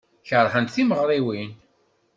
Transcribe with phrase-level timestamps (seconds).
[0.27, 1.51] Keṛhent timeɣriwin.